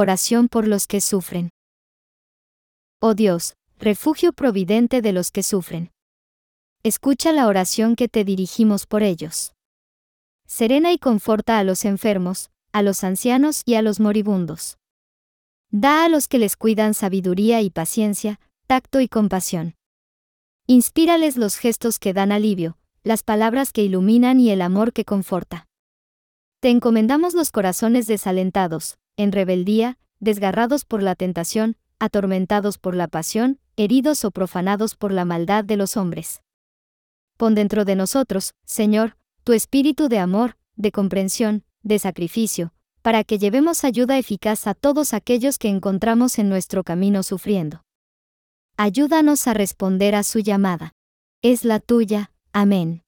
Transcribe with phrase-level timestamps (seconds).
[0.00, 1.50] Oración por los que sufren.
[3.00, 5.90] Oh Dios, refugio providente de los que sufren.
[6.84, 9.54] Escucha la oración que te dirigimos por ellos.
[10.46, 14.78] Serena y conforta a los enfermos, a los ancianos y a los moribundos.
[15.72, 18.38] Da a los que les cuidan sabiduría y paciencia,
[18.68, 19.74] tacto y compasión.
[20.68, 25.66] Inspírales los gestos que dan alivio, las palabras que iluminan y el amor que conforta.
[26.60, 33.60] Te encomendamos los corazones desalentados, en rebeldía, desgarrados por la tentación, atormentados por la pasión,
[33.76, 36.40] heridos o profanados por la maldad de los hombres.
[37.36, 43.38] Pon dentro de nosotros, Señor, tu espíritu de amor, de comprensión, de sacrificio, para que
[43.38, 47.82] llevemos ayuda eficaz a todos aquellos que encontramos en nuestro camino sufriendo.
[48.76, 50.94] Ayúdanos a responder a su llamada.
[51.42, 52.30] Es la tuya.
[52.52, 53.02] Amén.